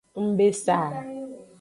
[0.19, 0.77] Ng be sa.